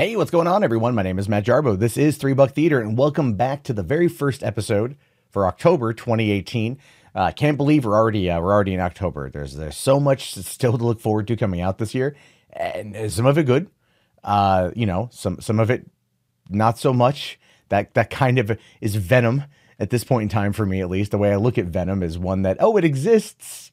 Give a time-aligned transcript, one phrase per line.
[0.00, 0.94] Hey, what's going on, everyone?
[0.94, 1.78] My name is Matt Jarbo.
[1.78, 4.96] This is Three Buck Theater, and welcome back to the very first episode
[5.28, 6.78] for October 2018.
[7.14, 9.28] I uh, can't believe we're already uh, we're already in October.
[9.28, 12.16] There's there's so much still to look forward to coming out this year,
[12.50, 13.68] and some of it good.
[14.24, 15.84] Uh, you know, some some of it
[16.48, 17.38] not so much.
[17.68, 19.44] That that kind of is Venom
[19.78, 21.10] at this point in time for me, at least.
[21.10, 23.70] The way I look at Venom is one that oh, it exists.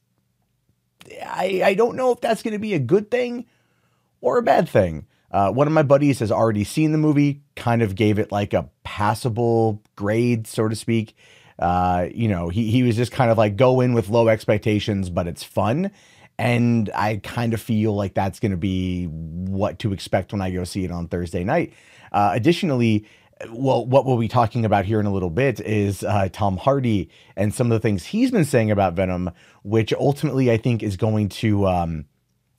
[1.24, 3.46] I I don't know if that's going to be a good thing
[4.20, 5.06] or a bad thing.
[5.30, 8.54] Uh, one of my buddies has already seen the movie, kind of gave it like
[8.54, 11.14] a passable grade, so to speak.
[11.58, 15.10] Uh, you know, he, he was just kind of like go in with low expectations,
[15.10, 15.90] but it's fun.
[16.38, 20.50] And I kind of feel like that's going to be what to expect when I
[20.50, 21.74] go see it on Thursday night.
[22.12, 23.06] Uh, additionally,
[23.50, 27.10] well, what we'll be talking about here in a little bit is uh, Tom Hardy
[27.36, 29.30] and some of the things he's been saying about Venom,
[29.62, 31.66] which ultimately I think is going to.
[31.66, 32.04] Um,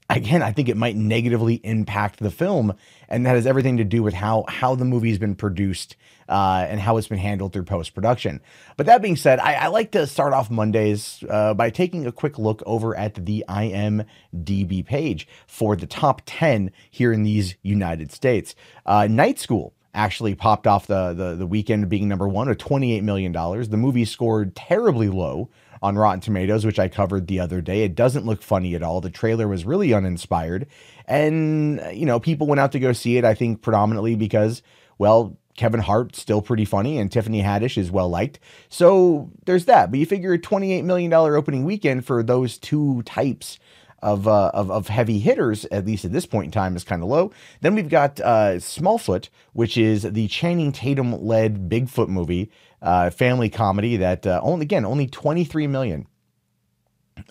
[0.10, 2.74] again, I think it might negatively impact the film,
[3.08, 5.96] and that has everything to do with how how the movie's been produced
[6.28, 8.42] uh, and how it's been handled through post production.
[8.78, 12.12] But that being said, I, I, like to start off Mondays uh, by taking a
[12.12, 18.12] quick look over at the IMDb page for the top ten here in these United
[18.12, 18.56] States.
[18.86, 23.04] Uh, Night School actually popped off the, the the weekend being number one twenty eight
[23.04, 23.70] million dollars.
[23.70, 25.50] The movie scored terribly low
[25.82, 27.84] on Rotten Tomatoes, which I covered the other day.
[27.84, 29.02] It doesn't look funny at all.
[29.02, 30.68] The trailer was really uninspired.
[31.06, 34.62] And, you know, people went out to go see it, I think, predominantly because,
[34.98, 38.40] well, Kevin Hart still pretty funny and Tiffany Haddish is well liked.
[38.70, 39.92] So there's that.
[39.92, 43.60] But you figure a $28 million opening weekend for those two types
[44.02, 47.04] of, uh, of, of heavy hitters, at least at this point in time, is kind
[47.04, 47.32] of low.
[47.62, 52.50] Then we've got uh, Smallfoot, which is the Channing Tatum led Bigfoot movie
[52.82, 56.08] uh, family comedy that uh, only again only 23 million,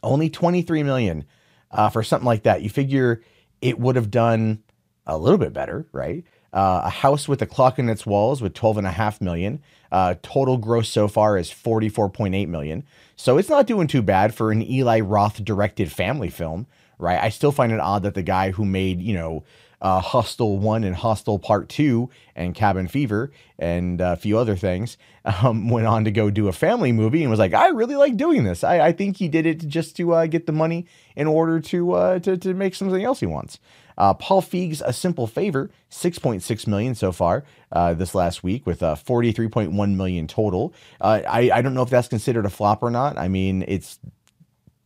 [0.03, 1.25] only 23 million
[1.71, 2.63] uh, for something like that.
[2.63, 3.23] You figure
[3.61, 4.63] it would have done
[5.07, 6.25] a little bit better, right?
[6.53, 9.61] Uh, a house with a clock in its walls with 12 and a half million.
[9.93, 12.85] Uh, total gross so far is 44.8 million.
[13.17, 16.67] So it's not doing too bad for an Eli Roth directed family film,
[16.99, 17.21] right?
[17.21, 19.45] I still find it odd that the guy who made, you know,
[19.81, 24.97] uh, Hostel 1 and Hostel Part 2 and Cabin Fever and a few other things,
[25.25, 28.17] um, went on to go do a family movie and was like, I really like
[28.17, 28.65] doing this.
[28.65, 31.93] I, I think he did it just to uh, get the money in order to,
[31.93, 33.59] uh, to, to make something else he wants.
[33.97, 38.81] Uh, Paul Feig's A Simple Favor, 6.6 million so far uh, this last week with
[38.81, 40.73] uh, 43.1 million total.
[41.01, 43.19] Uh, I, I don't know if that's considered a flop or not.
[43.19, 43.99] I mean, it's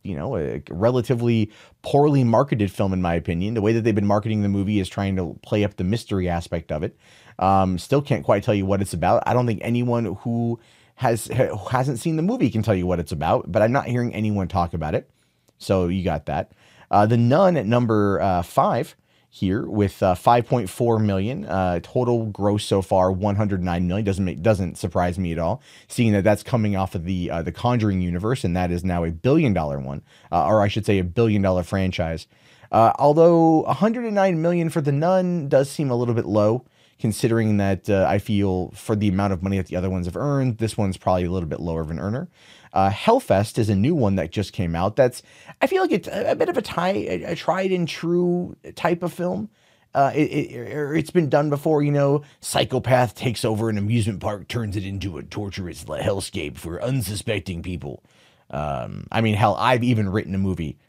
[0.03, 3.53] you know, a relatively poorly marketed film, in my opinion.
[3.53, 6.29] The way that they've been marketing the movie is trying to play up the mystery
[6.29, 6.97] aspect of it.
[7.39, 9.23] Um, still can't quite tell you what it's about.
[9.25, 10.59] I don't think anyone who
[10.95, 13.87] has who hasn't seen the movie can tell you what it's about, but I'm not
[13.87, 15.09] hearing anyone talk about it.
[15.57, 16.51] So you got that.
[16.91, 18.95] Uh, the Nun at number uh, five
[19.35, 21.43] here with uh, 5.4 million.
[21.45, 24.05] Uh, total gross so far 109 million.
[24.05, 27.41] Doesn't make, doesn't surprise me at all seeing that that's coming off of the uh,
[27.41, 30.85] the conjuring universe and that is now a billion dollar one uh, or i should
[30.85, 32.27] say a billion dollar franchise.
[32.71, 36.63] Uh, although 109 million for the nun does seem a little bit low
[37.03, 40.15] considering that uh, i feel for the amount of money that the other ones have
[40.15, 42.29] earned this one's probably a little bit lower of an earner
[42.71, 44.95] uh, Hellfest is a new one that just came out.
[44.95, 45.21] That's
[45.61, 49.03] I feel like it's a, bit of a, tie, a, a tried and true type
[49.03, 49.49] of film.
[49.93, 52.23] Uh, it, it, has been done before, you know.
[52.41, 58.03] Psychopath takes over an amusement park, turns it into a torturous hellscape for unsuspecting people.
[58.49, 60.79] Um, I mean, hell, I've even written a movie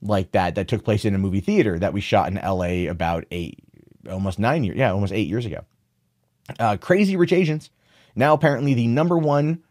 [0.00, 2.86] like that that took place in a movie theater that we shot in L.A.
[2.86, 3.63] about eight,
[4.10, 5.64] almost nine years, yeah, almost eight years ago.
[6.58, 7.70] Uh, Crazy Rich Asians,
[8.14, 9.62] now apparently the number one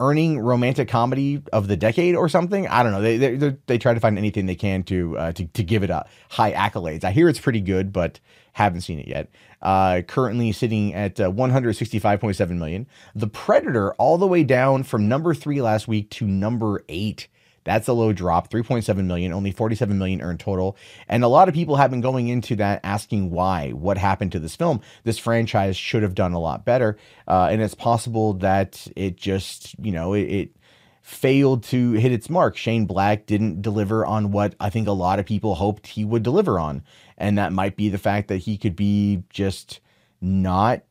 [0.00, 2.66] earning romantic comedy of the decade or something.
[2.66, 3.00] I don't know.
[3.00, 5.90] They they they try to find anything they can to uh, to to give it
[5.90, 7.04] a high accolades.
[7.04, 8.18] I hear it's pretty good, but
[8.54, 9.30] haven't seen it yet.
[9.62, 12.86] Uh, currently sitting at uh, 165.7 million.
[13.14, 17.28] The Predator all the way down from number three last week to number eight
[17.64, 20.76] that's a low drop, 3.7 million, only 47 million earned total.
[21.08, 24.40] And a lot of people have been going into that asking why, what happened to
[24.40, 24.80] this film.
[25.04, 26.96] This franchise should have done a lot better.
[27.28, 30.56] Uh, and it's possible that it just, you know, it, it
[31.02, 32.56] failed to hit its mark.
[32.56, 36.22] Shane Black didn't deliver on what I think a lot of people hoped he would
[36.22, 36.82] deliver on.
[37.18, 39.80] And that might be the fact that he could be just
[40.20, 40.82] not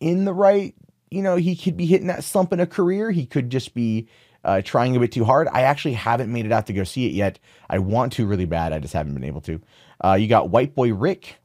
[0.00, 0.74] in the right,
[1.10, 3.10] you know, he could be hitting that slump in a career.
[3.10, 4.08] He could just be
[4.44, 5.48] uh, trying a bit too hard.
[5.48, 7.38] I actually haven't made it out to go see it yet.
[7.68, 8.72] I want to really bad.
[8.72, 9.60] I just haven't been able to.
[10.02, 11.36] Uh, you got White Boy Rick,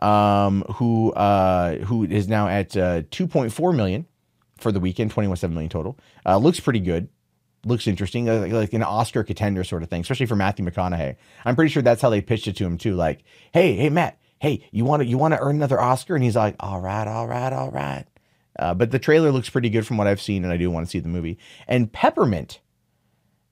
[0.00, 4.06] um, who uh, who is now at uh, 2.4 million
[4.58, 5.98] for the weekend, 21.7 million total.
[6.24, 7.08] Uh, looks pretty good.
[7.64, 11.16] Looks interesting, like, like an Oscar contender sort of thing, especially for Matthew McConaughey.
[11.44, 12.94] I'm pretty sure that's how they pitched it to him too.
[12.94, 16.14] Like, hey, hey, Matt, hey, you want to you want to earn another Oscar?
[16.14, 18.04] And he's like, all right, all right, all right.
[18.58, 20.86] Uh, but the trailer looks pretty good from what I've seen, and I do want
[20.86, 21.38] to see the movie.
[21.68, 22.60] And Peppermint,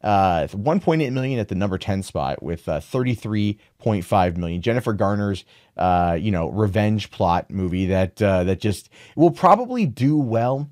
[0.02, 4.60] uh, 1.8 million at the number 10 spot with uh, 33.5 million.
[4.60, 5.44] Jennifer Garner's,
[5.76, 10.70] uh, you know, revenge plot movie that uh, that just will probably do well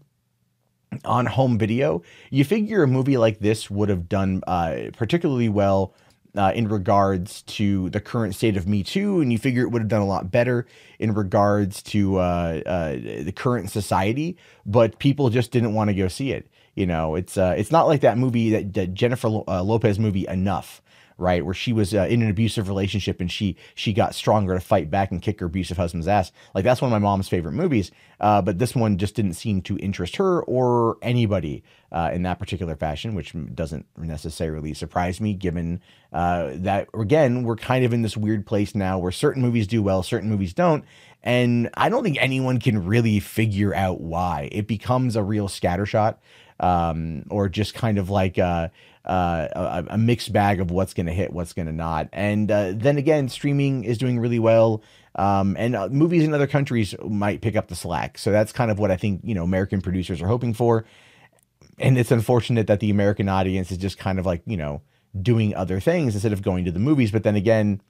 [1.05, 2.03] on home video.
[2.31, 5.95] You figure a movie like this would have done uh, particularly well
[6.37, 9.83] uh, in regards to the current state of Me Too, and you figure it would
[9.83, 10.67] have done a lot better
[10.99, 16.09] in regards to uh, uh, the current society, but people just didn't want to go
[16.09, 16.49] see it.
[16.75, 20.27] You know, it's uh, it's not like that movie that, that Jennifer uh, Lopez movie
[20.27, 20.82] Enough
[21.23, 21.45] right?
[21.45, 24.91] Where she was uh, in an abusive relationship and she she got stronger to fight
[24.91, 26.33] back and kick her abusive husband's ass.
[26.55, 27.91] Like that's one of my mom's favorite movies.
[28.21, 32.39] Uh, but this one just didn't seem to interest her or anybody uh, in that
[32.39, 35.81] particular fashion, which doesn't necessarily surprise me, given
[36.13, 39.83] uh, that again we're kind of in this weird place now where certain movies do
[39.83, 40.85] well, certain movies don't.
[41.23, 44.49] And I don't think anyone can really figure out why.
[44.51, 46.17] It becomes a real scattershot
[46.63, 48.69] um, or just kind of like uh,
[49.05, 52.09] uh, a, a, mixed bag of what's going to hit, what's going to not.
[52.13, 54.83] And uh, then again, streaming is doing really well.
[55.17, 58.17] Um, and uh, movies in other countries might pick up the slack.
[58.17, 60.85] So that's kind of what I think, you know, American producers are hoping for.
[61.79, 64.83] And it's unfortunate that the American audience is just kind of like, you know,
[65.21, 67.11] doing other things instead of going to the movies.
[67.11, 67.81] But then again,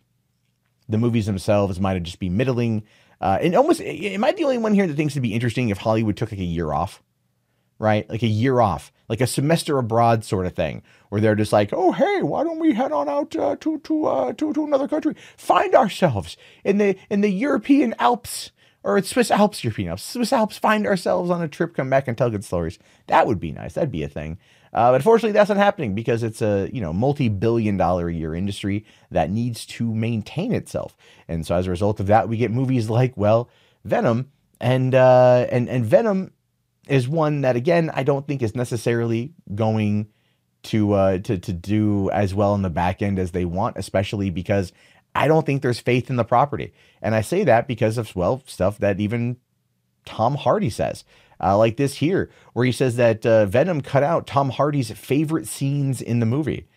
[0.88, 2.84] the movies themselves might have just be middling.
[3.20, 5.78] Uh, and almost, am I the only one here that thinks it'd be interesting if
[5.78, 7.02] Hollywood took like a year off?
[7.82, 8.08] Right?
[8.08, 11.70] Like a year off, like a semester abroad sort of thing, where they're just like,
[11.73, 14.88] oh hey, why don't we head on out uh, to to uh, to to another
[14.88, 18.52] country, find ourselves in the in the European Alps
[18.84, 22.08] or it's Swiss Alps, European Alps, Swiss Alps, find ourselves on a trip, come back
[22.08, 22.79] and tell good stories.
[23.06, 23.75] That would be nice.
[23.75, 24.38] That'd be a thing.
[24.73, 28.34] Uh, but unfortunately, that's not happening because it's a you know multi-billion dollar a year
[28.34, 30.96] industry that needs to maintain itself.
[31.29, 33.50] And so as a result of that, we get movies like well
[33.84, 34.31] Venom
[34.61, 36.32] and uh, and and Venom
[36.88, 40.08] is one that again I don't think is necessarily going
[40.64, 44.31] to uh, to to do as well in the back end as they want, especially
[44.31, 44.73] because
[45.14, 46.73] I don't think there's faith in the property.
[47.00, 49.37] And I say that because of well stuff that even
[50.05, 51.05] Tom Hardy says.
[51.44, 55.49] Uh, like this here, where he says that uh, Venom cut out Tom Hardy's favorite
[55.49, 56.69] scenes in the movie.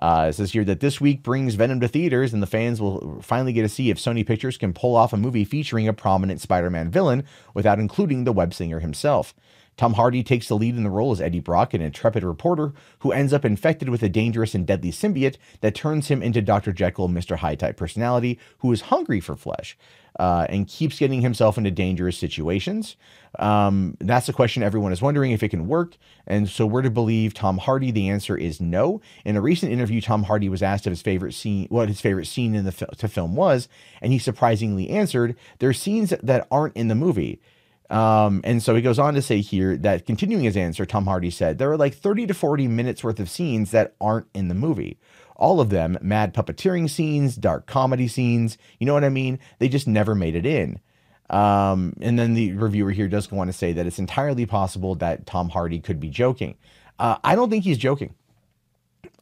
[0.00, 3.20] Uh, it says here that this week brings Venom to theaters, and the fans will
[3.22, 6.40] finally get to see if Sony Pictures can pull off a movie featuring a prominent
[6.40, 9.34] Spider Man villain without including the web slinger himself.
[9.76, 13.12] Tom Hardy takes the lead in the role as Eddie Brock, an intrepid reporter who
[13.12, 16.72] ends up infected with a dangerous and deadly symbiote that turns him into Dr.
[16.72, 17.36] Jekyll, Mr.
[17.36, 19.76] Hyde type personality who is hungry for flesh
[20.18, 22.96] uh, and keeps getting himself into dangerous situations.
[23.38, 25.96] Um, that's the question everyone is wondering if it can work.
[26.26, 27.90] And so we're to believe Tom Hardy.
[27.90, 29.00] The answer is no.
[29.24, 32.26] In a recent interview, Tom Hardy was asked if his favorite scene, what his favorite
[32.26, 33.68] scene in the to film was,
[34.00, 37.40] and he surprisingly answered, "There are scenes that aren't in the movie."
[37.88, 41.30] Um, and so he goes on to say here that continuing his answer, Tom Hardy
[41.30, 44.54] said, there are like 30 to 40 minutes worth of scenes that aren't in the
[44.54, 44.98] movie.
[45.36, 48.58] All of them mad puppeteering scenes, dark comedy scenes.
[48.80, 49.38] You know what I mean?
[49.58, 50.80] They just never made it in.
[51.28, 54.94] Um, and then the reviewer here does go on to say that it's entirely possible
[54.96, 56.56] that Tom Hardy could be joking.
[56.98, 58.14] Uh, I don't think he's joking.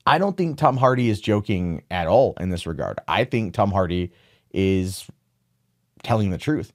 [0.06, 2.98] I don't think Tom Hardy is joking at all in this regard.
[3.08, 4.12] I think Tom Hardy
[4.52, 5.06] is
[6.02, 6.72] telling the truth.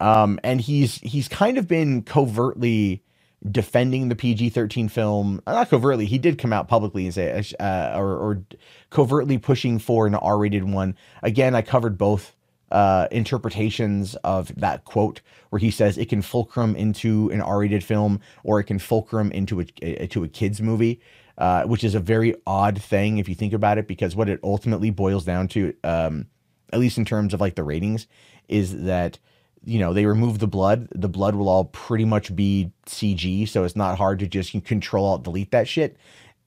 [0.00, 3.02] Um, and he's he's kind of been covertly
[3.50, 5.40] defending the PG-13 film.
[5.46, 8.42] Uh, not covertly, he did come out publicly and say, uh, or, or
[8.90, 10.96] covertly pushing for an R-rated one.
[11.22, 12.34] Again, I covered both
[12.70, 18.20] uh, interpretations of that quote where he says it can fulcrum into an R-rated film
[18.42, 21.00] or it can fulcrum into a, a to a kids movie,
[21.38, 24.40] uh, which is a very odd thing if you think about it, because what it
[24.42, 26.26] ultimately boils down to, um,
[26.72, 28.06] at least in terms of like the ratings,
[28.48, 29.18] is that
[29.66, 33.48] you know, they remove the blood, the blood will all pretty much be CG.
[33.48, 35.96] So it's not hard to just control alt delete that shit.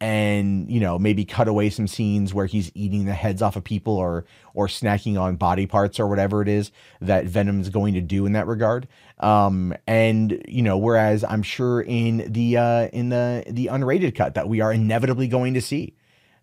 [0.02, 3.66] And, you know, maybe cut away some scenes where he's eating the heads off of
[3.66, 4.24] people or
[4.54, 6.72] or snacking on body parts or whatever it is
[7.02, 8.88] that Venom's going to do in that regard.
[9.20, 14.36] Um, and you know, whereas I'm sure in the uh in the the unrated cut
[14.36, 15.98] that we are inevitably going to see,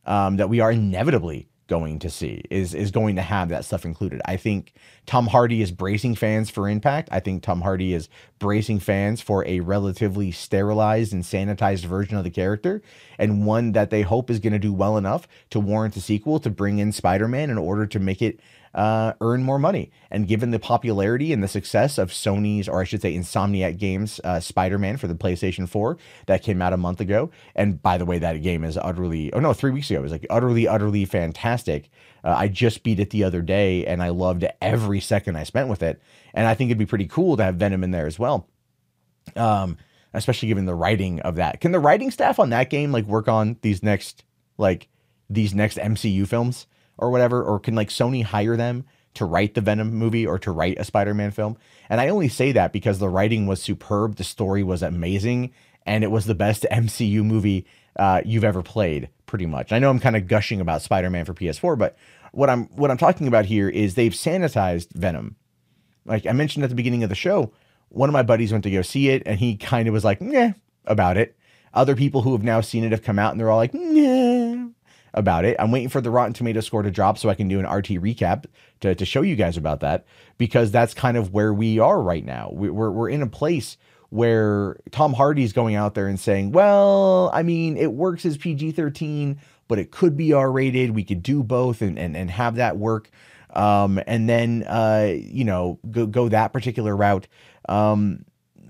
[0.05, 3.85] um, that we are inevitably going to see is is going to have that stuff
[3.85, 4.21] included.
[4.25, 4.73] I think
[5.05, 7.09] Tom Hardy is bracing fans for impact.
[7.11, 8.09] I think Tom Hardy is
[8.39, 12.83] bracing fans for a relatively sterilized and sanitized version of the character
[13.19, 16.39] and one that they hope is going to do well enough to warrant a sequel
[16.41, 18.41] to bring in Spider-Man in order to make it
[18.77, 19.91] uh, earn more money.
[20.11, 24.21] And given the popularity and the success of Sony's, or I should say, Insomniac Games,
[24.23, 27.31] uh, Spider Man for the PlayStation 4 that came out a month ago.
[27.55, 30.13] And by the way, that game is utterly, oh no, three weeks ago, it was
[30.13, 31.89] like utterly, utterly fantastic.
[32.23, 35.71] Uh, I just beat it the other day and I loved every second I spent
[35.71, 36.01] with it.
[36.35, 38.47] And I think it'd be pretty cool to have Venom in there as well.
[39.35, 39.79] Um,
[40.13, 41.61] especially given the writing of that.
[41.61, 44.23] Can the writing staff on that game like work on these next
[44.59, 44.89] like
[45.29, 46.67] these next MCU films
[46.99, 47.43] or whatever?
[47.43, 48.85] Or can like Sony hire them
[49.15, 51.57] to write the Venom movie or to write a Spider-Man film?
[51.89, 55.53] And I only say that because the writing was superb, the story was amazing,
[55.85, 57.67] and it was the best MCU movie
[57.99, 59.73] uh, you've ever played, pretty much.
[59.73, 61.97] I know I'm kind of gushing about Spider-Man for PS4, but
[62.33, 65.37] what I'm what I'm talking about here is they've sanitized Venom.
[66.05, 67.53] Like I mentioned at the beginning of the show,
[67.89, 70.19] one of my buddies went to go see it, and he kind of was like,
[70.21, 70.53] "Yeah,"
[70.85, 71.37] about it.
[71.73, 74.36] Other people who have now seen it have come out and they're all like, "Yeah."
[75.17, 75.57] About it.
[75.59, 77.87] I'm waiting for the Rotten Tomato score to drop so I can do an RT
[78.03, 78.45] recap
[78.81, 80.05] to, to show you guys about that
[80.39, 82.51] because that's kind of where we are right now.
[82.53, 83.79] We, we're, we're in a place
[84.11, 88.73] where Tom Hardy's going out there and saying, well, I mean, it works as PG
[88.73, 90.91] 13, but it could be R rated.
[90.91, 93.11] We could do both and, and, and have that work.
[93.51, 97.27] Um, and then, uh, you know, go, go that particular route.
[97.69, 98.27] Um,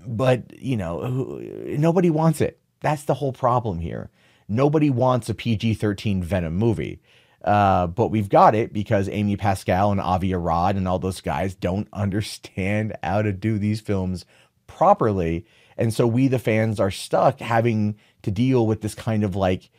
[0.07, 2.59] but, you know, nobody wants it.
[2.79, 4.09] That's the whole problem here.
[4.47, 7.01] Nobody wants a PG 13 Venom movie.
[7.43, 11.55] Uh, but we've got it because Amy Pascal and Avi Arad and all those guys
[11.55, 14.25] don't understand how to do these films
[14.65, 15.45] properly.
[15.77, 19.69] And so we, the fans, are stuck having to deal with this kind of like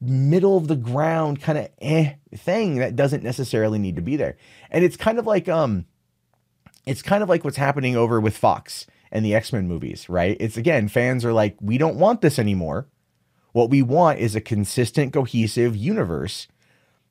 [0.00, 4.36] middle of the ground kind of eh thing that doesn't necessarily need to be there.
[4.70, 5.86] And it's kind of like um
[6.86, 10.36] it's kind of like what's happening over with Fox and the X-Men movies, right?
[10.38, 12.86] It's again, fans are like, we don't want this anymore.
[13.58, 16.46] What we want is a consistent, cohesive universe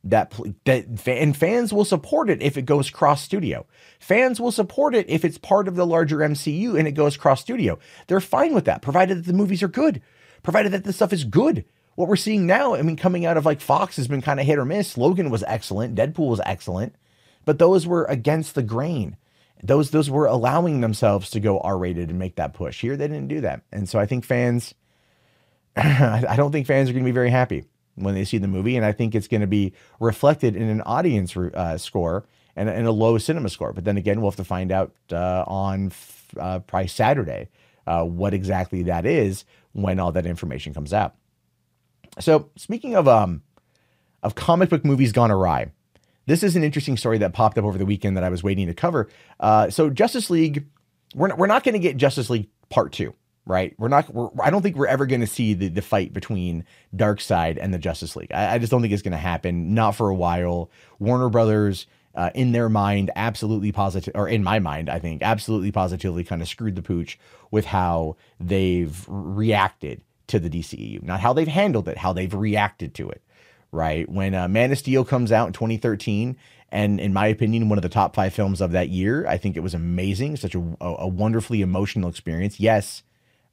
[0.06, 3.66] that that and fans will support it if it goes cross studio.
[4.00, 7.42] Fans will support it if it's part of the larger MCU and it goes cross
[7.42, 7.78] studio.
[8.08, 10.02] They're fine with that, provided that the movies are good,
[10.42, 11.66] provided that the stuff is good.
[11.96, 14.46] What we're seeing now, I mean, coming out of like Fox has been kind of
[14.46, 14.98] hit or miss.
[14.98, 16.96] Logan was excellent, Deadpool was excellent,
[17.44, 19.18] but those were against the grain.
[19.62, 22.80] Those those were allowing themselves to go R rated and make that push.
[22.80, 24.74] Here they didn't do that, and so I think fans.
[26.28, 27.66] I don't think fans are going to be very happy
[27.96, 30.82] when they see the movie, and I think it's going to be reflected in an
[30.82, 33.74] audience uh, score and, and, a low cinema score.
[33.74, 35.92] But then again, we'll have to find out uh, on
[36.40, 37.50] uh, Saturday
[37.86, 41.16] uh, what exactly that is when all that information comes out.
[42.20, 43.44] So speaking of um
[44.24, 45.72] of comic book movies gone awry,
[46.26, 48.66] this is an interesting story that popped up over the weekend that I was waiting
[48.68, 49.08] to cover.
[49.40, 50.66] Uh, so Justice League,
[51.14, 53.14] we're not, we're not going to get Justice League Part Two,
[53.48, 53.74] right?
[53.78, 54.14] We're not.
[54.14, 57.74] We're, I don't think we're ever going to see the the fight between Darkseid and
[57.74, 58.32] the Justice League.
[58.32, 59.74] I, I just don't think it's going to happen.
[59.74, 60.70] Not for a while.
[61.00, 61.88] Warner Brothers.
[62.16, 66.42] Uh, in their mind, absolutely positive, or in my mind, I think absolutely positively kind
[66.42, 67.20] of screwed the pooch
[67.52, 72.96] with how they've reacted to the DCEU, not how they've handled it, how they've reacted
[72.96, 73.22] to it.
[73.72, 76.38] Right when uh, Man of Steel comes out in 2013,
[76.70, 79.56] and in my opinion, one of the top five films of that year, I think
[79.56, 82.60] it was amazing, such a, a wonderfully emotional experience.
[82.60, 83.04] Yes,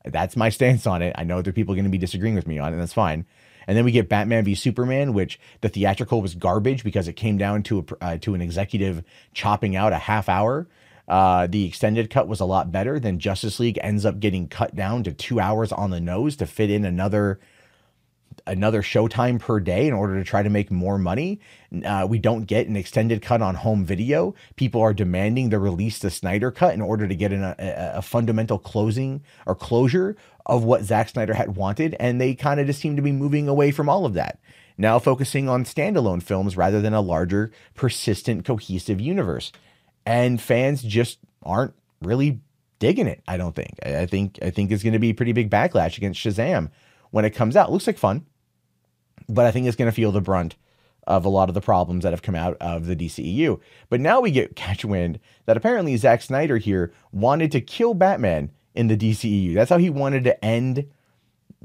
[0.05, 1.15] that's my stance on it.
[1.17, 2.93] I know other people are going to be disagreeing with me on it, and that's
[2.93, 3.27] fine.
[3.67, 7.39] And then we get Batman v Superman, which the theatrical was garbage because it came
[7.39, 10.69] down to a, uh, to an executive chopping out a half hour.
[11.09, 14.75] Uh, the extended cut was a lot better than Justice League ends up getting cut
[14.75, 17.41] down to two hours on the nose to fit in another
[18.47, 21.41] another showtime per day in order to try to make more money.
[21.85, 24.35] Uh, we don't get an extended cut on home video.
[24.57, 27.55] People are demanding the release the Snyder cut in order to get an, a,
[27.97, 32.67] a fundamental closing or closure of what Zack Snyder had wanted, and they kind of
[32.67, 34.39] just seem to be moving away from all of that.
[34.77, 39.53] Now focusing on standalone films rather than a larger, persistent, cohesive universe
[40.07, 42.41] and fans just aren't really
[42.79, 43.23] digging it.
[43.27, 43.79] I don't think.
[43.85, 46.71] I think I think it's going to be pretty big backlash against Shazam
[47.15, 47.71] when it comes out.
[47.71, 48.27] Looks like fun,
[49.29, 50.57] but I think it's going to feel the brunt
[51.07, 53.61] of a lot of the problems that have come out of the DCEU.
[53.89, 58.51] But now we get catch wind that apparently Zack Snyder here wanted to kill Batman
[58.75, 59.55] in the DCEU.
[59.55, 60.91] That's how he wanted to end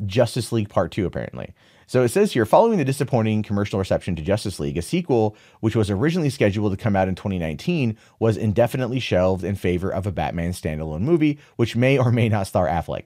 [0.05, 1.55] Justice League Part 2 apparently.
[1.87, 5.75] So it says here, following the disappointing commercial reception to Justice League, a sequel, which
[5.75, 10.11] was originally scheduled to come out in 2019, was indefinitely shelved in favor of a
[10.11, 13.05] Batman standalone movie, which may or may not star Affleck.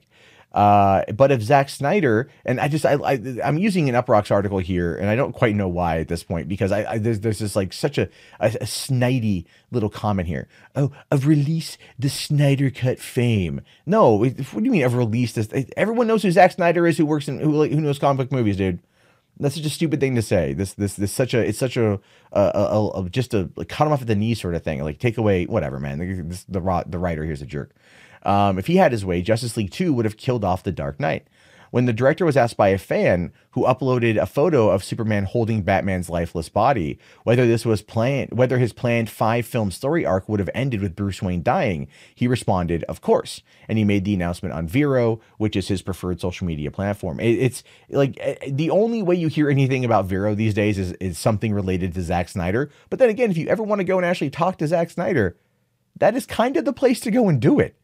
[0.54, 4.58] Uh, but if Zack Snyder and I just I, I am using an Uproxx article
[4.58, 7.40] here, and I don't quite know why at this point because I, I there's there's
[7.40, 8.08] this like such a,
[8.38, 10.46] a, a snidey little comment here.
[10.76, 13.62] Oh, of release the Snyder cut fame.
[13.84, 15.48] No, what do you mean of release this?
[15.76, 18.56] Everyone knows who Zack Snyder is, who works in who who knows comic book movies,
[18.56, 18.78] dude.
[19.40, 20.52] That's such a stupid thing to say.
[20.52, 21.98] This this this such a it's such a,
[22.30, 24.84] a, a, a just a like, cut him off at the knee sort of thing.
[24.84, 26.28] Like take away whatever, man.
[26.28, 27.74] This, the the writer here's a jerk.
[28.24, 30.98] Um, if he had his way, Justice League Two would have killed off the Dark
[31.00, 31.26] Knight
[31.74, 35.62] when the director was asked by a fan who uploaded a photo of Superman holding
[35.62, 40.38] Batman's lifeless body whether this was planned, whether his planned five film story arc would
[40.38, 44.54] have ended with Bruce Wayne dying, he responded, "Of course." And he made the announcement
[44.54, 47.18] on Vero, which is his preferred social media platform.
[47.18, 50.92] It, it's like eh, the only way you hear anything about Vero these days is
[51.00, 52.70] is something related to Zack Snyder.
[52.88, 55.36] But then again, if you ever want to go and actually talk to Zack Snyder,
[55.98, 57.76] that is kind of the place to go and do it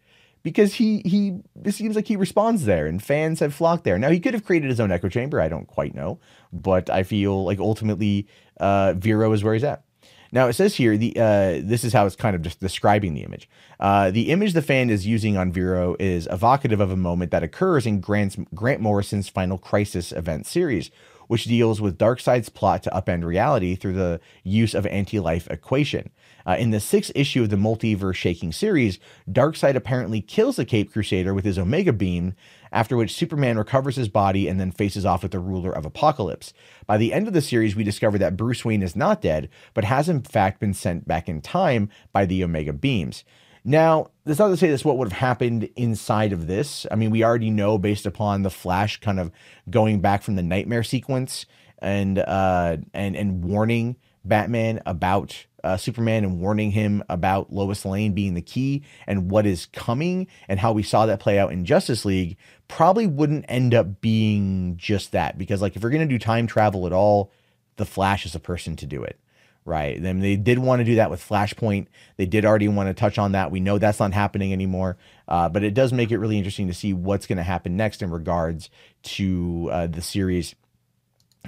[0.42, 3.98] because he he it seems like he responds there and fans have flocked there.
[3.98, 6.18] Now he could have created his own echo chamber, I don't quite know,
[6.52, 8.26] but I feel like ultimately
[8.58, 9.84] uh, Vero is where he's at.
[10.32, 13.24] Now it says here the uh, this is how it's kind of just describing the
[13.24, 13.48] image.
[13.78, 17.42] Uh, the image the fan is using on Vero is evocative of a moment that
[17.42, 20.90] occurs in Grant's, Grant Morrison's Final Crisis event series,
[21.30, 26.10] which deals with Darkseid's plot to upend reality through the use of anti-life equation.
[26.44, 28.98] Uh, in the sixth issue of the multiverse shaking series,
[29.30, 32.34] Darkseid apparently kills the Cape Crusader with his Omega Beam,
[32.72, 36.52] after which Superman recovers his body and then faces off with the ruler of Apocalypse.
[36.84, 39.84] By the end of the series, we discover that Bruce Wayne is not dead, but
[39.84, 43.22] has in fact been sent back in time by the Omega Beams.
[43.64, 46.86] Now, that's not to say that's what would have happened inside of this.
[46.90, 49.30] I mean, we already know based upon the Flash kind of
[49.68, 51.46] going back from the nightmare sequence
[51.78, 58.12] and uh, and and warning Batman about uh, Superman and warning him about Lois Lane
[58.12, 61.64] being the key and what is coming and how we saw that play out in
[61.64, 62.36] Justice League
[62.68, 66.86] probably wouldn't end up being just that because like if you're to do time travel
[66.86, 67.30] at all,
[67.76, 69.18] the Flash is a person to do it
[69.64, 70.00] right?
[70.00, 71.86] Then they did want to do that with Flashpoint.
[72.16, 73.50] They did already want to touch on that.
[73.50, 74.96] We know that's not happening anymore,
[75.28, 78.02] uh, but it does make it really interesting to see what's going to happen next
[78.02, 78.70] in regards
[79.02, 80.54] to uh, the series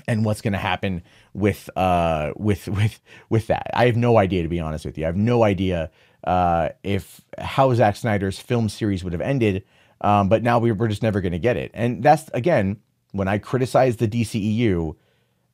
[0.09, 1.03] and what's going to happen
[1.35, 3.71] with uh with with with that.
[3.75, 5.05] I have no idea to be honest with you.
[5.05, 5.91] I have no idea
[6.25, 9.65] uh if how Zack Snyder's film series would have ended.
[10.01, 11.71] Um, but now we're, we're just never going to get it.
[11.75, 12.79] And that's again
[13.13, 14.97] when I criticize the DCEU,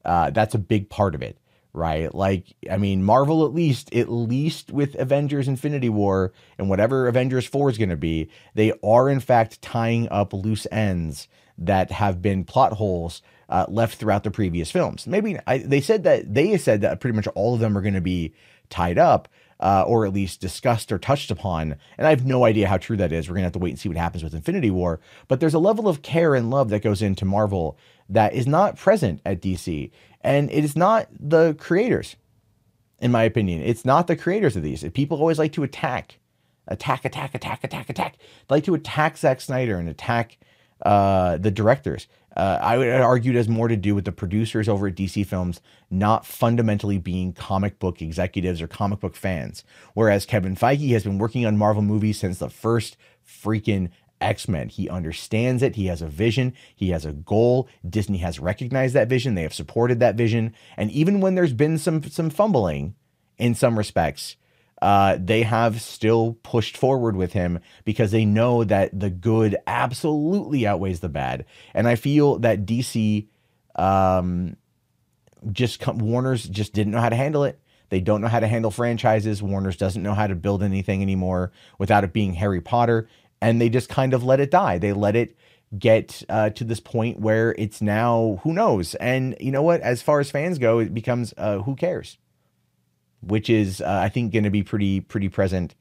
[0.05, 1.37] uh, that's a big part of it
[1.78, 2.14] right?
[2.14, 7.47] Like, I mean, Marvel at least, at least with Avengers Infinity War and whatever Avengers
[7.47, 12.20] 4 is going to be, they are in fact tying up loose ends that have
[12.20, 15.07] been plot holes uh, left throughout the previous films.
[15.07, 17.94] Maybe I, they said that they said that pretty much all of them are going
[17.94, 18.35] to be
[18.68, 19.29] tied up.
[19.61, 21.75] Uh, or at least discussed or touched upon.
[21.97, 23.29] And I have no idea how true that is.
[23.29, 25.01] We're going to have to wait and see what happens with Infinity War.
[25.27, 27.77] But there's a level of care and love that goes into Marvel
[28.09, 29.90] that is not present at DC.
[30.21, 32.16] And it is not the creators,
[33.01, 33.62] in my opinion.
[33.62, 34.85] It's not the creators of these.
[34.94, 36.18] People always like to attack,
[36.66, 38.16] attack, attack, attack, attack, attack.
[38.49, 40.38] They like to attack Zack Snyder and attack
[40.85, 42.07] uh, the directors.
[42.38, 45.27] Uh, I would argue it has more to do with the producers over at DC
[45.27, 49.64] Films not fundamentally being comic book executives or comic book fans.
[49.94, 52.96] Whereas Kevin Feige has been working on Marvel movies since the first
[53.27, 54.68] freaking X Men.
[54.68, 55.74] He understands it.
[55.74, 56.55] He has a vision.
[56.74, 57.68] He has a goal.
[57.88, 59.35] Disney has recognized that vision.
[59.35, 60.55] They have supported that vision.
[60.77, 62.94] And even when there's been some some fumbling
[63.37, 64.37] in some respects,
[64.81, 70.67] uh, they have still pushed forward with him because they know that the good absolutely
[70.67, 71.45] outweighs the bad.
[71.75, 73.27] And I feel that DC,
[73.77, 74.57] um,
[75.53, 77.61] just Warner's just didn't know how to handle it.
[77.91, 79.43] They don't know how to handle franchises.
[79.43, 83.09] Warner's doesn't know how to build anything anymore without it being Harry Potter
[83.41, 84.79] and they just kind of let it die.
[84.79, 85.37] They let it
[85.79, 88.95] get uh, to this point where it's now who knows.
[88.97, 89.81] And you know what?
[89.81, 92.19] As far as fans go, it becomes uh, who cares,
[93.20, 95.74] which is uh, I think going to be pretty pretty present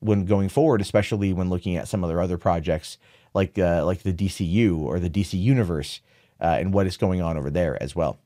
[0.00, 2.98] when going forward, especially when looking at some of their other projects
[3.32, 6.00] like uh, like the DCU or the DC universe
[6.40, 8.18] uh, and what is going on over there as well.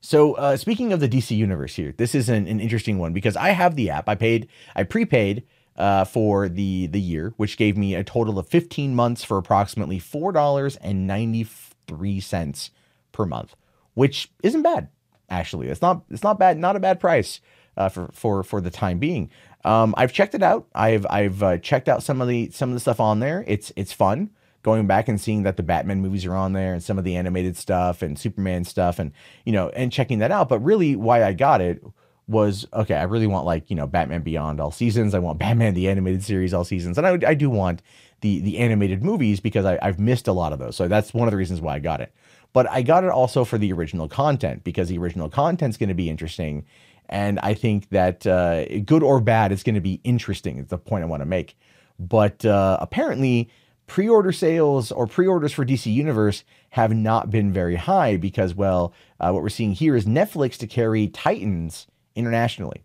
[0.00, 3.36] So uh, speaking of the DC universe here, this is an, an interesting one because
[3.36, 4.08] I have the app.
[4.08, 5.44] I paid, I prepaid
[5.76, 9.98] uh, for the the year, which gave me a total of 15 months for approximately
[9.98, 12.70] four dollars and 93 cents
[13.12, 13.54] per month,
[13.94, 14.88] which isn't bad
[15.30, 15.68] actually.
[15.68, 17.40] It's not it's not bad, not a bad price
[17.76, 19.30] uh, for for for the time being.
[19.64, 20.66] Um, I've checked it out.
[20.74, 23.44] I've I've uh, checked out some of the some of the stuff on there.
[23.46, 24.30] It's it's fun
[24.62, 27.16] going back and seeing that the Batman movies are on there and some of the
[27.16, 29.12] animated stuff and Superman stuff and
[29.44, 30.48] you know and checking that out.
[30.48, 31.82] But really, why I got it
[32.26, 32.94] was okay.
[32.94, 35.14] I really want like you know Batman Beyond all seasons.
[35.14, 37.82] I want Batman the animated series all seasons, and I I do want
[38.20, 40.76] the the animated movies because I, I've missed a lot of those.
[40.76, 42.12] So that's one of the reasons why I got it.
[42.52, 45.90] But I got it also for the original content because the original content is going
[45.90, 46.64] to be interesting,
[47.08, 50.58] and I think that uh, good or bad, it's going to be interesting.
[50.58, 51.56] Is the point I want to make.
[51.98, 53.50] But uh, apparently,
[53.86, 59.30] pre-order sales or pre-orders for DC Universe have not been very high because, well, uh,
[59.30, 62.84] what we're seeing here is Netflix to carry Titans internationally.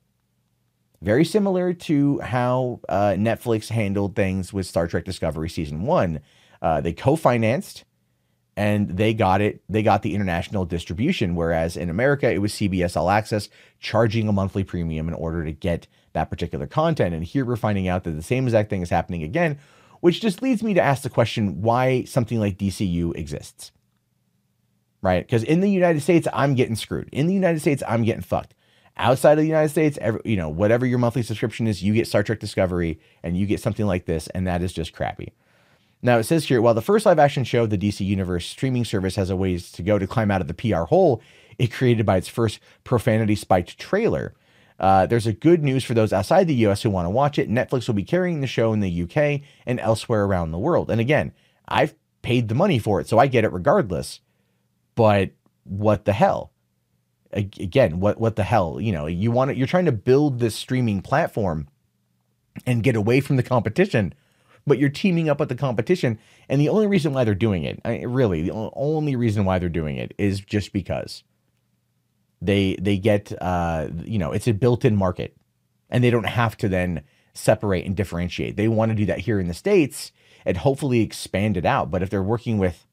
[1.02, 6.22] Very similar to how uh, Netflix handled things with Star Trek Discovery season one.
[6.62, 7.84] Uh, they co-financed
[8.56, 9.64] and they got it.
[9.68, 14.32] They got the international distribution, whereas in America it was CBS All Access charging a
[14.32, 17.16] monthly premium in order to get that particular content.
[17.16, 19.58] And here we're finding out that the same exact thing is happening again,
[20.02, 23.72] which just leads me to ask the question why something like DCU exists.
[25.02, 25.26] Right?
[25.26, 27.10] Because in the United States, I'm getting screwed.
[27.12, 28.54] In the United States, I'm getting fucked.
[28.96, 32.08] Outside of the United States, every, you know, whatever your monthly subscription is, you get
[32.08, 35.34] Star Trek Discovery and you get something like this, and that is just crappy.
[36.04, 39.16] Now it says here, while the first live action show the DC Universe streaming service
[39.16, 41.22] has a ways to go to climb out of the PR hole
[41.58, 44.34] it created by its first profanity spiked trailer,
[44.80, 47.50] uh, there's a good news for those outside the US who want to watch it.
[47.50, 50.90] Netflix will be carrying the show in the UK and elsewhere around the world.
[50.90, 51.32] And again,
[51.68, 54.20] I've paid the money for it, so I get it regardless.
[54.96, 55.32] But
[55.64, 56.52] what the hell?
[57.32, 58.80] Again, what what the hell?
[58.80, 61.68] You know, you want to, you're trying to build this streaming platform
[62.66, 64.14] and get away from the competition,
[64.66, 66.20] but you're teaming up with the competition.
[66.50, 69.70] And the only reason why they're doing it, I, really, the only reason why they're
[69.70, 71.24] doing it is just because
[72.42, 75.36] they they get uh, you know it's a built-in market,
[75.90, 77.02] and they don't have to then
[77.34, 78.58] separate and differentiate.
[78.58, 80.12] They want to do that here in the states
[80.46, 81.90] and hopefully expand it out.
[81.90, 82.86] But if they're working with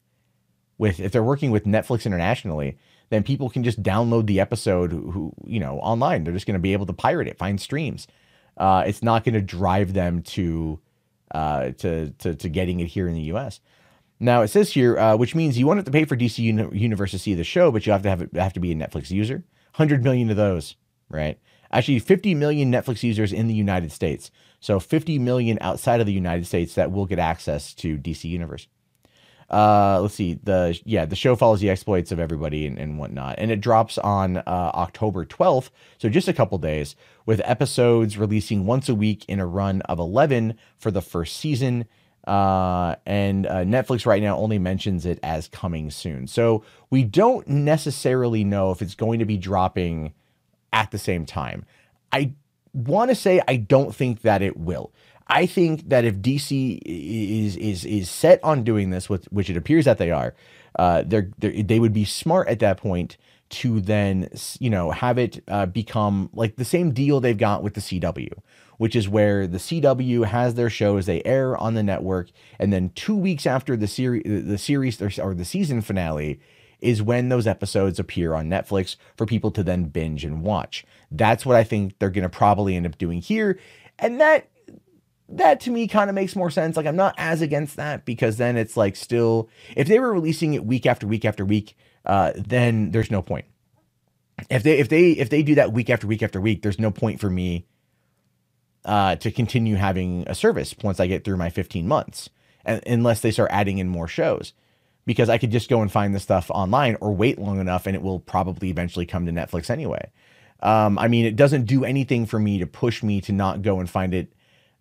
[0.77, 2.77] with if they're working with Netflix internationally,
[3.09, 6.23] then people can just download the episode who, who you know online.
[6.23, 8.07] They're just going to be able to pirate it, find streams.
[8.57, 10.79] Uh, it's not going to drive them to
[11.33, 13.59] uh, to, to to getting it here in the U.S.
[14.19, 16.77] Now it says here, uh, which means you won't have to pay for DC Uni-
[16.77, 19.09] Universe to see the show, but you have to have have to be a Netflix
[19.09, 19.43] user.
[19.73, 20.75] Hundred million of those,
[21.09, 21.39] right?
[21.71, 24.29] Actually, 50 million Netflix users in the United States.
[24.59, 28.67] So 50 million outside of the United States that will get access to DC Universe.
[29.51, 30.39] Uh, let's see.
[30.41, 33.97] The yeah, the show follows the exploits of everybody and, and whatnot, and it drops
[33.97, 39.25] on uh, October 12th, so just a couple days, with episodes releasing once a week
[39.25, 41.85] in a run of 11 for the first season.
[42.25, 46.27] Uh, and uh, Netflix right now only mentions it as coming soon.
[46.27, 50.13] So we don't necessarily know if it's going to be dropping
[50.71, 51.65] at the same time.
[52.11, 52.33] I
[52.73, 54.93] want to say I don't think that it will.
[55.31, 59.85] I think that if DC is is is set on doing this, which it appears
[59.85, 60.35] that they are,
[60.77, 63.15] uh, they're, they're, they would be smart at that point
[63.51, 67.75] to then you know have it uh, become like the same deal they've got with
[67.75, 68.33] the CW,
[68.77, 72.91] which is where the CW has their shows they air on the network, and then
[72.93, 76.41] two weeks after the series the series or the season finale
[76.81, 80.83] is when those episodes appear on Netflix for people to then binge and watch.
[81.09, 83.57] That's what I think they're going to probably end up doing here,
[83.97, 84.50] and that
[85.33, 86.77] that to me kind of makes more sense.
[86.77, 90.53] Like I'm not as against that because then it's like still if they were releasing
[90.53, 93.45] it week after week after week uh, then there's no point.
[94.49, 96.89] If they if they if they do that week after week after week, there's no
[96.89, 97.67] point for me
[98.85, 102.29] uh, to continue having a service once I get through my 15 months,
[102.65, 104.53] and, unless they start adding in more shows,
[105.05, 107.95] because I could just go and find the stuff online or wait long enough, and
[107.95, 110.09] it will probably eventually come to Netflix anyway.
[110.63, 113.79] Um, I mean, it doesn't do anything for me to push me to not go
[113.79, 114.33] and find it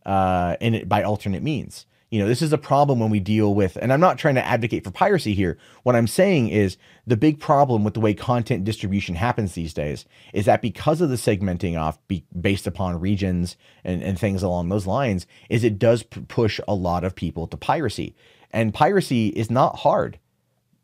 [0.07, 1.87] uh, in it by alternate means.
[2.11, 4.45] You know, this is a problem when we deal with, and I'm not trying to
[4.45, 5.59] advocate for piracy here.
[5.85, 10.05] What I'm saying is the big problem with the way content distribution happens these days
[10.33, 14.69] is that because of the segmenting off be, based upon regions and, and things along
[14.71, 18.17] those lines, is it does p- push a lot of people to piracy.
[18.51, 20.19] And piracy is not hard.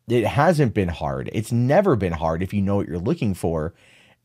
[0.06, 1.28] It hasn't been hard.
[1.32, 3.74] It's never been hard if you know what you're looking for.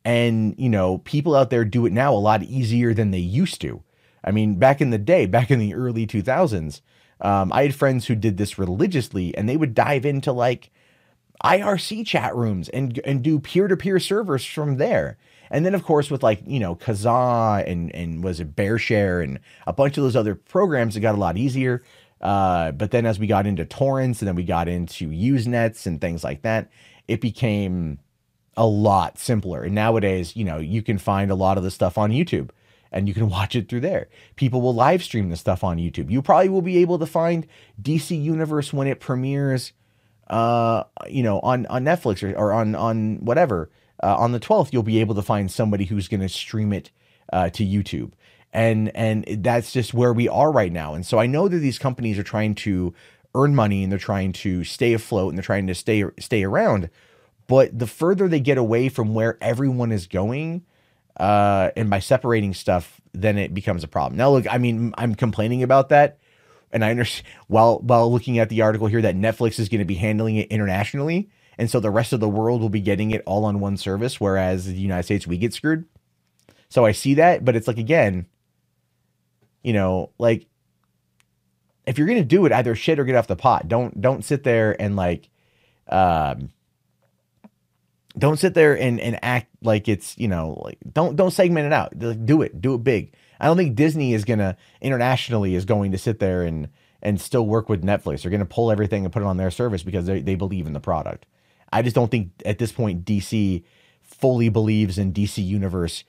[0.06, 3.60] And, you know, people out there do it now a lot easier than they used
[3.62, 3.82] to.
[4.24, 6.82] I mean, back in the day, back in the early 2000s,
[7.22, 10.72] um, I had friends who did this religiously and they would dive into like
[11.44, 15.18] IRC chat rooms and, and do peer to peer servers from there.
[15.50, 19.40] And then, of course, with like, you know, Kazaa and, and was it BearShare and
[19.68, 21.84] a bunch of those other programs, it got a lot easier.
[22.22, 26.00] Uh, but then as we got into torrents and then we got into Usenets and
[26.00, 26.70] things like that,
[27.08, 28.00] it became
[28.56, 29.64] a lot simpler.
[29.64, 32.52] And nowadays, you know, you can find a lot of the stuff on YouTube
[32.92, 34.10] and you can watch it through there.
[34.36, 36.10] People will live stream the stuff on YouTube.
[36.10, 37.48] You probably will be able to find
[37.82, 39.74] DC Universe when it premieres,
[40.28, 43.70] uh, you know, on on Netflix or, or on on whatever.
[44.04, 46.90] Uh, on the 12th, you'll be able to find somebody who's going to stream it
[47.32, 48.12] uh, to YouTube.
[48.52, 50.94] And and that's just where we are right now.
[50.94, 52.94] And so I know that these companies are trying to
[53.34, 56.90] earn money and they're trying to stay afloat and they're trying to stay stay around.
[57.48, 60.66] But the further they get away from where everyone is going,
[61.18, 64.18] uh, and by separating stuff, then it becomes a problem.
[64.18, 66.20] Now, look, I mean, I'm complaining about that,
[66.72, 69.86] and I understand while while looking at the article here that Netflix is going to
[69.86, 73.24] be handling it internationally, and so the rest of the world will be getting it
[73.26, 75.86] all on one service, whereas the United States we get screwed.
[76.70, 78.28] So I see that, but it's like again,
[79.62, 80.48] you know, like
[81.86, 83.68] if you're gonna do it, either shit or get off the pot.
[83.68, 85.30] Don't don't sit there and like,
[85.88, 86.50] um,
[88.18, 91.74] don't sit there and and act like it's you know like don't don't segment it
[91.74, 91.98] out.
[91.98, 93.14] Do it, do it big.
[93.40, 96.70] I don't think Disney is gonna internationally is going to sit there and
[97.02, 98.22] and still work with Netflix.
[98.22, 100.74] They're gonna pull everything and put it on their service because they, they believe in
[100.74, 101.26] the product.
[101.72, 103.64] I just don't think at this point DC
[104.02, 106.04] fully believes in DC Universe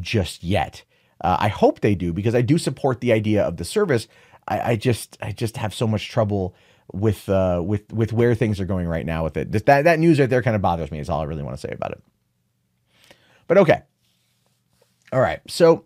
[0.00, 0.84] just yet.
[1.20, 4.06] Uh, I hope they do because I do support the idea of the service.
[4.46, 6.54] I, I just I just have so much trouble
[6.92, 9.52] with uh, with with where things are going right now with it.
[9.52, 10.98] That that news right there kind of bothers me.
[10.98, 12.02] Is all I really want to say about it.
[13.46, 13.82] But okay,
[15.12, 15.40] all right.
[15.48, 15.84] So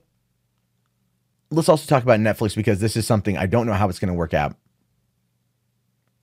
[1.50, 4.12] let's also talk about Netflix because this is something I don't know how it's going
[4.12, 4.56] to work out,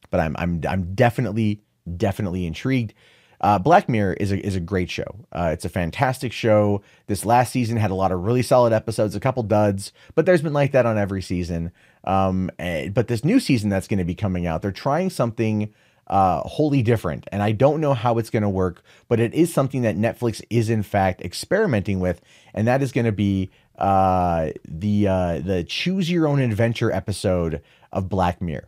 [0.09, 1.61] but I'm I'm I'm definitely
[1.97, 2.93] definitely intrigued.
[3.41, 5.25] Uh, Black Mirror is a is a great show.
[5.31, 6.81] Uh, it's a fantastic show.
[7.07, 10.41] This last season had a lot of really solid episodes, a couple duds, but there's
[10.41, 11.71] been like that on every season.
[12.03, 15.09] Um, and, eh, but this new season that's going to be coming out, they're trying
[15.09, 15.73] something
[16.07, 19.53] uh, wholly different, and I don't know how it's going to work, but it is
[19.53, 22.21] something that Netflix is in fact experimenting with,
[22.53, 27.62] and that is going to be uh, the uh, the choose your own adventure episode
[27.91, 28.67] of Black Mirror.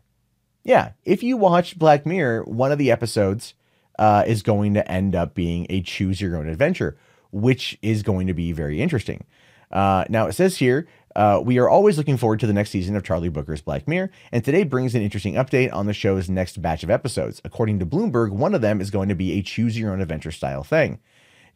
[0.64, 3.56] Yeah, if you watch Black Mirror, one of the episodes
[3.98, 6.96] uh, is going to end up being a choose your own adventure,
[7.32, 9.26] which is going to be very interesting.
[9.72, 12.96] Uh, now it says here uh, we are always looking forward to the next season
[12.96, 16.62] of Charlie Brooker's Black Mirror, and today brings an interesting update on the show's next
[16.62, 17.42] batch of episodes.
[17.44, 20.32] According to Bloomberg, one of them is going to be a choose your own adventure
[20.32, 21.00] style thing.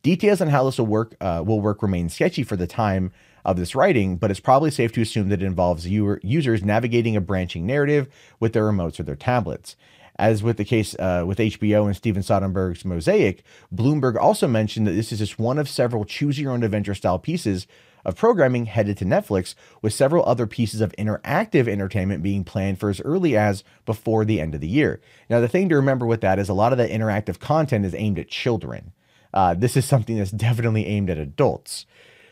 [0.03, 3.11] Details on how this will work uh, will work remain sketchy for the time
[3.43, 7.21] of this writing, but it's probably safe to assume that it involves users navigating a
[7.21, 8.07] branching narrative
[8.39, 9.75] with their remotes or their tablets.
[10.17, 14.91] As with the case uh, with HBO and Steven Soderbergh's Mosaic, Bloomberg also mentioned that
[14.91, 17.67] this is just one of several choose your own adventure style pieces
[18.05, 22.89] of programming headed to Netflix, with several other pieces of interactive entertainment being planned for
[22.89, 25.01] as early as before the end of the year.
[25.29, 27.95] Now, the thing to remember with that is a lot of the interactive content is
[27.95, 28.93] aimed at children.
[29.33, 31.85] Uh, this is something that's definitely aimed at adults.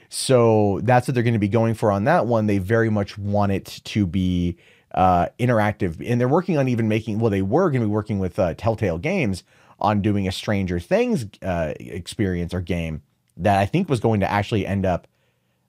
[0.09, 2.45] So that's what they're going to be going for on that one.
[2.45, 4.57] They very much want it to be
[4.93, 7.17] uh, interactive, and they're working on even making.
[7.17, 9.43] Well, they were going to be working with uh, Telltale Games
[9.79, 13.01] on doing a Stranger Things uh, experience or game
[13.37, 15.07] that I think was going to actually end up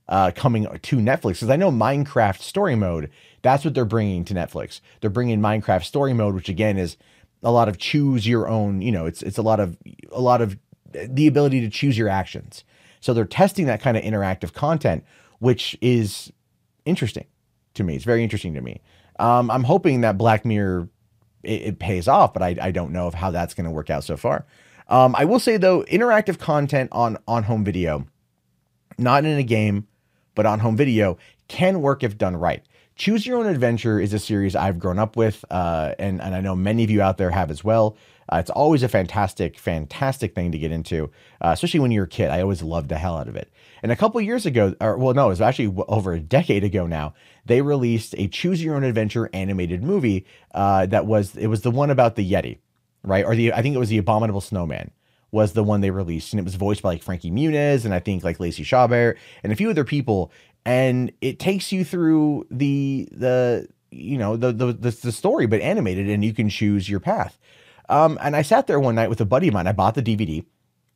[0.08, 1.34] uh, coming to Netflix.
[1.34, 3.10] Because I know Minecraft Story Mode,
[3.42, 4.80] that's what they're bringing to Netflix.
[5.00, 6.96] They're bringing Minecraft Story Mode, which again is
[7.42, 8.80] a lot of choose your own.
[8.80, 9.76] You know, it's it's a lot of
[10.12, 10.58] a lot of
[10.92, 12.64] the ability to choose your actions.
[13.00, 15.04] So they're testing that kind of interactive content,
[15.38, 16.32] which is
[16.84, 17.26] interesting
[17.74, 17.96] to me.
[17.96, 18.80] It's very interesting to me.
[19.18, 20.88] Um, I'm hoping that Black Mirror
[21.42, 23.90] it, it pays off, but I, I, don't know of how that's going to work
[23.90, 24.46] out so far.
[24.88, 28.06] Um, I will say though, interactive content on on home video,
[28.98, 29.86] not in a game,
[30.34, 31.16] but on home video,
[31.48, 32.62] can work if done right.
[32.96, 36.40] Choose Your Own Adventure is a series I've grown up with, uh, and and I
[36.40, 37.96] know many of you out there have as well.
[38.32, 42.08] Uh, it's always a fantastic, fantastic thing to get into, uh, especially when you're a
[42.08, 42.30] kid.
[42.30, 43.52] I always loved the hell out of it.
[43.82, 46.86] And a couple years ago, or well, no, it was actually over a decade ago
[46.86, 47.14] now.
[47.44, 51.72] They released a Choose Your Own Adventure animated movie uh, that was it was the
[51.72, 52.58] one about the Yeti,
[53.02, 53.24] right?
[53.24, 54.92] Or the I think it was the Abominable Snowman
[55.34, 57.98] was the one they released, and it was voiced by like Frankie Muniz and I
[57.98, 60.30] think like Lacey Chabert and a few other people.
[60.64, 65.60] And it takes you through the the you know the the the, the story, but
[65.60, 67.36] animated, and you can choose your path.
[67.88, 69.66] Um, and I sat there one night with a buddy of mine.
[69.66, 70.44] I bought the DVD.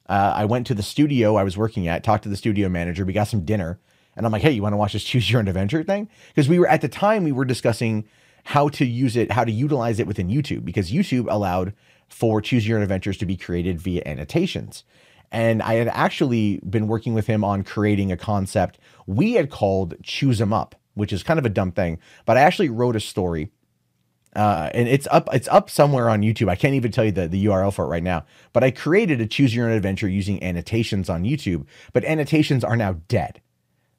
[0.08, 3.04] Uh, I went to the studio I was working at, talked to the studio manager.
[3.04, 3.80] We got some dinner,
[4.16, 6.48] and I'm like, "Hey, you want to watch this Choose Your Own Adventure thing?" Because
[6.48, 8.04] we were at the time we were discussing
[8.44, 11.74] how to use it, how to utilize it within YouTube, because YouTube allowed
[12.08, 14.84] for Choose Your Own Adventures to be created via annotations.
[15.30, 19.94] And I had actually been working with him on creating a concept we had called
[20.02, 23.00] Choose 'em Up, which is kind of a dumb thing, but I actually wrote a
[23.00, 23.50] story
[24.36, 26.48] uh, and it's up it's up somewhere on YouTube.
[26.48, 28.24] I can't even tell you the, the URL for it right now.
[28.52, 32.76] But I created a choose your own adventure using annotations on YouTube, but annotations are
[32.76, 33.40] now dead.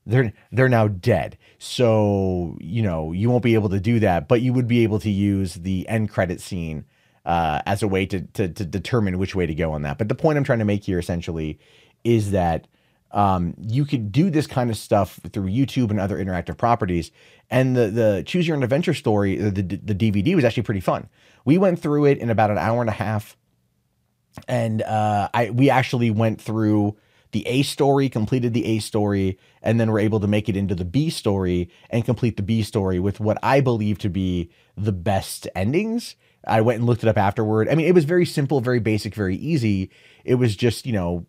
[0.05, 1.37] They're they're now dead.
[1.57, 4.99] So, you know, you won't be able to do that, but you would be able
[4.99, 6.85] to use the end credit scene
[7.25, 9.97] uh, as a way to, to to determine which way to go on that.
[9.97, 11.59] But the point I'm trying to make here essentially
[12.03, 12.67] is that
[13.11, 17.11] um, you could do this kind of stuff through YouTube and other interactive properties.
[17.49, 21.09] And the the Choose Your Own Adventure story, the, the, DVD was actually pretty fun.
[21.45, 23.35] We went through it in about an hour and a half,
[24.47, 26.95] and uh, I we actually went through
[27.31, 30.75] the A story, completed the A story, and then were able to make it into
[30.75, 34.91] the B story and complete the B story with what I believe to be the
[34.91, 36.15] best endings.
[36.49, 37.69] I went and looked it up afterward.
[37.69, 39.89] I mean, it was very simple, very basic, very easy.
[40.25, 41.25] It was just, you know,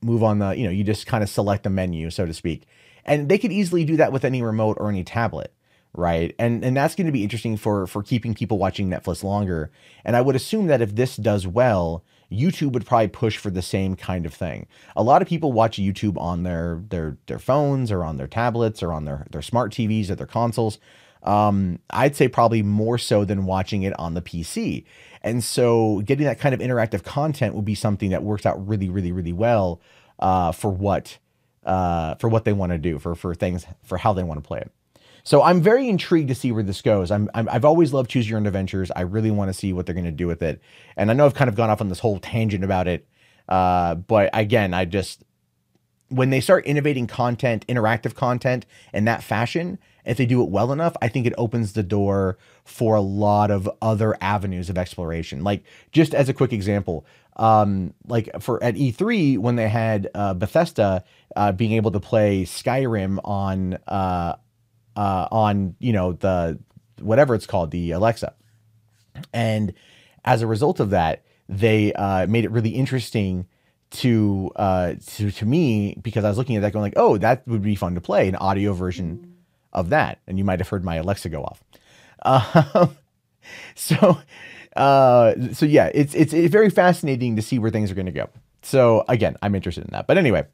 [0.00, 2.66] move on the, you know, you just kind of select the menu, so to speak.
[3.04, 5.52] And they could easily do that with any remote or any tablet
[5.94, 9.70] right and and that's going to be interesting for for keeping people watching netflix longer
[10.06, 13.62] and i would assume that if this does well YouTube would probably push for the
[13.62, 14.66] same kind of thing.
[14.96, 18.82] A lot of people watch YouTube on their their their phones or on their tablets
[18.82, 20.78] or on their their smart TVs or their consoles.
[21.22, 24.84] Um, I'd say probably more so than watching it on the PC.
[25.22, 28.88] And so getting that kind of interactive content would be something that works out really,
[28.88, 29.80] really, really well
[30.18, 31.18] uh, for what
[31.64, 34.46] uh, for what they want to do, for for things, for how they want to
[34.46, 34.72] play it.
[35.24, 37.10] So I'm very intrigued to see where this goes.
[37.12, 38.90] I'm, i have always loved Choose Your Own Adventures.
[38.90, 40.60] I really want to see what they're going to do with it.
[40.96, 43.06] And I know I've kind of gone off on this whole tangent about it.
[43.48, 45.22] Uh, but again, I just
[46.12, 50.72] when they start innovating content, interactive content in that fashion, if they do it well
[50.72, 55.42] enough, I think it opens the door for a lot of other avenues of exploration.
[55.42, 60.34] Like just as a quick example, um, like for at E3 when they had uh,
[60.34, 64.36] Bethesda uh, being able to play Skyrim on uh,
[64.96, 66.58] uh, on you know the
[67.00, 68.34] whatever it's called, the Alexa,
[69.32, 69.72] and
[70.24, 73.46] as a result of that, they uh, made it really interesting
[73.92, 77.46] to uh, to to me because I was looking at that going like, oh, that
[77.46, 79.36] would be fun to play an audio version
[79.72, 81.62] of that, and you might have heard my Alexa go off.
[82.24, 82.96] Um,
[83.74, 84.18] so
[84.76, 88.12] uh, so yeah, it's, it's it's very fascinating to see where things are going to
[88.12, 88.28] go.
[88.62, 90.06] So again, I'm interested in that.
[90.06, 90.46] But anyway,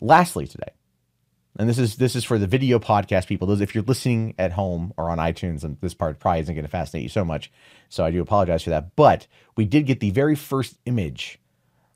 [0.00, 0.70] lastly today,
[1.58, 3.46] and this is this is for the video podcast people.
[3.46, 6.64] Those if you're listening at home or on iTunes, and this part probably isn't going
[6.64, 7.50] to fascinate you so much,
[7.88, 8.94] so I do apologize for that.
[8.96, 11.38] But we did get the very first image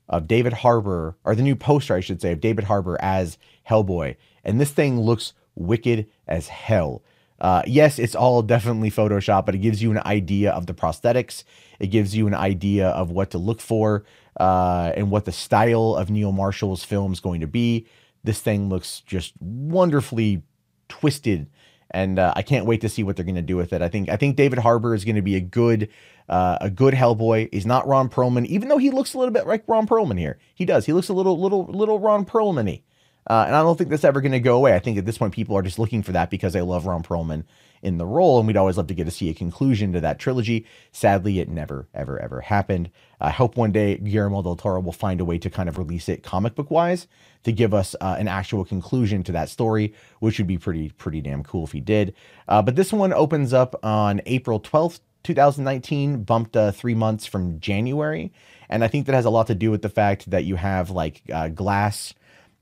[0.09, 3.37] of David Harbour, or the new poster, I should say, of David Harbour as
[3.69, 7.03] Hellboy, and this thing looks wicked as hell.
[7.39, 11.43] Uh, yes, it's all definitely Photoshop, but it gives you an idea of the prosthetics.
[11.79, 14.05] It gives you an idea of what to look for
[14.39, 17.87] uh, and what the style of Neil Marshall's film is going to be.
[18.23, 20.43] This thing looks just wonderfully
[20.87, 21.49] twisted,
[21.91, 23.81] and uh, I can't wait to see what they're going to do with it.
[23.81, 25.89] I think I think David Harbour is going to be a good
[26.29, 27.49] uh, a good Hellboy.
[27.53, 30.39] He's not Ron Perlman, even though he looks a little bit like Ron Perlman here.
[30.55, 30.85] He does.
[30.85, 32.81] He looks a little little little Ron Perlman-y.
[33.27, 34.73] Uh, and I don't think that's ever going to go away.
[34.73, 37.03] I think at this point, people are just looking for that because they love Ron
[37.03, 37.43] Perlman
[37.81, 40.19] in the role, and we'd always love to get to see a conclusion to that
[40.19, 40.65] trilogy.
[40.91, 42.91] Sadly, it never, ever, ever happened.
[43.19, 46.07] I hope one day Guillermo del Toro will find a way to kind of release
[46.07, 47.07] it comic book wise
[47.43, 51.21] to give us uh, an actual conclusion to that story, which would be pretty, pretty
[51.21, 52.13] damn cool if he did.
[52.47, 57.59] Uh, but this one opens up on April 12th, 2019, bumped uh, three months from
[57.59, 58.31] January.
[58.69, 60.91] And I think that has a lot to do with the fact that you have
[60.91, 62.13] like uh, Glass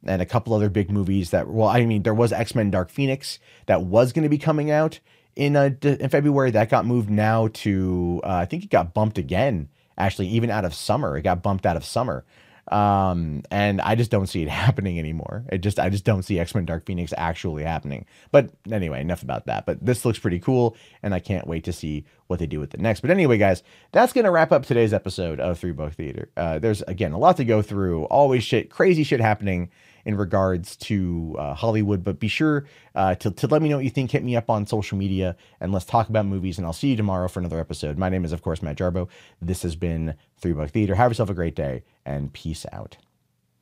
[0.05, 3.39] and a couple other big movies that well i mean there was x-men dark phoenix
[3.65, 4.99] that was going to be coming out
[5.35, 9.17] in uh, in february that got moved now to uh, i think it got bumped
[9.17, 12.25] again actually even out of summer it got bumped out of summer
[12.71, 15.45] um, and I just don't see it happening anymore.
[15.51, 18.05] It just I just don't see X Men Dark Phoenix actually happening.
[18.31, 19.65] But anyway, enough about that.
[19.65, 22.73] But this looks pretty cool, and I can't wait to see what they do with
[22.73, 23.01] it next.
[23.01, 26.29] But anyway, guys, that's gonna wrap up today's episode of Three Buck Theater.
[26.37, 28.05] Uh, there's again a lot to go through.
[28.05, 29.69] Always shit, crazy shit happening
[30.09, 32.03] in regards to uh, Hollywood.
[32.03, 34.11] But be sure uh, to, to let me know what you think.
[34.11, 36.57] Hit me up on social media and let's talk about movies.
[36.57, 37.97] And I'll see you tomorrow for another episode.
[37.97, 39.07] My name is, of course, Matt Jarbo.
[39.39, 40.95] This has been Three Buck Theater.
[40.95, 42.97] Have yourself a great day and peace out.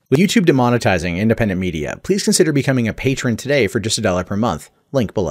[0.09, 4.23] With YouTube demonetizing independent media, please consider becoming a patron today for just a dollar
[4.23, 4.69] per month.
[4.93, 5.25] Link below.